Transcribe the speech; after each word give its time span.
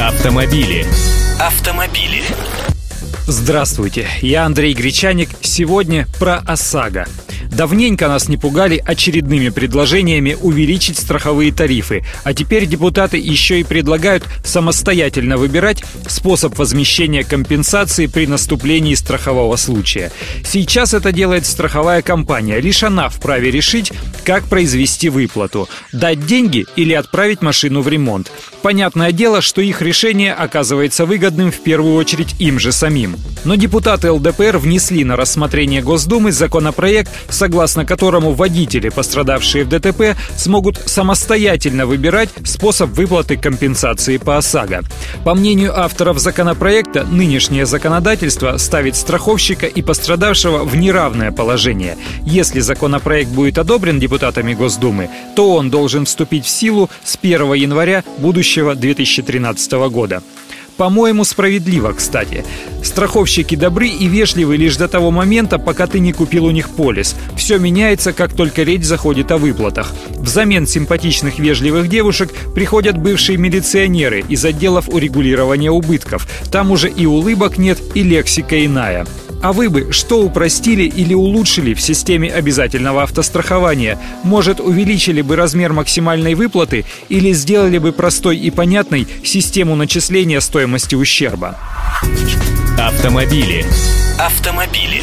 Автомобили. 0.00 0.84
Автомобили. 1.38 2.22
Здравствуйте, 3.28 4.08
я 4.22 4.44
Андрей 4.44 4.74
Гречаник. 4.74 5.28
Сегодня 5.40 6.08
про 6.18 6.38
ОСАГО. 6.38 7.06
Давненько 7.52 8.08
нас 8.08 8.28
не 8.28 8.36
пугали 8.36 8.82
очередными 8.84 9.50
предложениями 9.50 10.36
увеличить 10.40 10.98
страховые 10.98 11.52
тарифы, 11.52 12.04
а 12.24 12.34
теперь 12.34 12.66
депутаты 12.66 13.18
еще 13.18 13.60
и 13.60 13.64
предлагают 13.64 14.24
самостоятельно 14.44 15.36
выбирать 15.36 15.84
способ 16.08 16.58
возмещения 16.58 17.22
компенсации 17.22 18.08
при 18.08 18.26
наступлении 18.26 18.94
страхового 18.94 19.54
случая. 19.54 20.10
Сейчас 20.44 20.92
это 20.92 21.12
делает 21.12 21.46
страховая 21.46 22.02
компания, 22.02 22.58
лишь 22.58 22.82
она 22.82 23.08
вправе 23.08 23.52
решить, 23.52 23.92
как 24.24 24.42
произвести 24.44 25.08
выплату– 25.08 25.68
дать 25.92 26.26
деньги 26.26 26.66
или 26.74 26.92
отправить 26.94 27.42
машину 27.42 27.80
в 27.80 27.88
ремонт. 27.88 28.32
Понятное 28.64 29.12
дело, 29.12 29.42
что 29.42 29.60
их 29.60 29.82
решение 29.82 30.32
оказывается 30.32 31.04
выгодным 31.04 31.52
в 31.52 31.60
первую 31.60 31.96
очередь 31.96 32.34
им 32.38 32.58
же 32.58 32.72
самим. 32.72 33.14
Но 33.44 33.56
депутаты 33.56 34.10
ЛДПР 34.10 34.56
внесли 34.56 35.04
на 35.04 35.16
рассмотрение 35.16 35.82
Госдумы 35.82 36.32
законопроект, 36.32 37.10
согласно 37.28 37.84
которому 37.84 38.32
водители, 38.32 38.88
пострадавшие 38.88 39.64
в 39.64 39.68
ДТП, 39.68 40.16
смогут 40.38 40.80
самостоятельно 40.86 41.84
выбирать 41.84 42.30
способ 42.42 42.88
выплаты 42.92 43.36
компенсации 43.36 44.16
по 44.16 44.38
ОСАГО. 44.38 44.80
По 45.24 45.34
мнению 45.34 45.78
авторов 45.78 46.18
законопроекта, 46.18 47.04
нынешнее 47.04 47.66
законодательство 47.66 48.56
ставит 48.56 48.96
страховщика 48.96 49.66
и 49.66 49.82
пострадавшего 49.82 50.64
в 50.64 50.74
неравное 50.74 51.32
положение. 51.32 51.98
Если 52.24 52.60
законопроект 52.60 53.28
будет 53.28 53.58
одобрен 53.58 54.00
депутатами 54.00 54.54
Госдумы, 54.54 55.10
то 55.36 55.54
он 55.54 55.68
должен 55.68 56.06
вступить 56.06 56.46
в 56.46 56.48
силу 56.48 56.88
с 57.04 57.18
1 57.20 57.52
января 57.52 58.02
будущего 58.16 58.53
2013 58.62 59.72
года. 59.90 60.22
По-моему, 60.76 61.24
справедливо, 61.24 61.92
кстати. 61.92 62.44
Страховщики 62.82 63.54
добры 63.54 63.88
и 63.88 64.06
вежливы 64.08 64.56
лишь 64.56 64.76
до 64.76 64.88
того 64.88 65.10
момента, 65.10 65.58
пока 65.58 65.86
ты 65.86 66.00
не 66.00 66.12
купил 66.12 66.46
у 66.46 66.50
них 66.50 66.70
полис. 66.70 67.14
Все 67.36 67.58
меняется, 67.58 68.12
как 68.12 68.34
только 68.34 68.64
речь 68.64 68.82
заходит 68.82 69.30
о 69.30 69.38
выплатах. 69.38 69.92
Взамен 70.16 70.66
симпатичных 70.66 71.38
вежливых 71.38 71.88
девушек 71.88 72.32
приходят 72.54 72.98
бывшие 72.98 73.38
милиционеры 73.38 74.24
из 74.28 74.44
отделов 74.44 74.88
урегулирования 74.88 75.70
убытков. 75.70 76.26
Там 76.50 76.72
уже 76.72 76.90
и 76.90 77.06
улыбок 77.06 77.56
нет, 77.56 77.78
и 77.94 78.02
лексика 78.02 78.64
иная. 78.64 79.06
А 79.44 79.52
вы 79.52 79.68
бы 79.68 79.92
что 79.92 80.22
упростили 80.22 80.84
или 80.84 81.12
улучшили 81.12 81.74
в 81.74 81.80
системе 81.82 82.32
обязательного 82.32 83.02
автострахования? 83.02 83.98
Может, 84.22 84.58
увеличили 84.58 85.20
бы 85.20 85.36
размер 85.36 85.74
максимальной 85.74 86.34
выплаты 86.34 86.86
или 87.10 87.30
сделали 87.34 87.76
бы 87.76 87.92
простой 87.92 88.38
и 88.38 88.50
понятной 88.50 89.06
систему 89.22 89.76
начисления 89.76 90.40
стоимости 90.40 90.94
ущерба? 90.94 91.58
Автомобили. 92.78 93.66
Автомобили. 94.18 95.02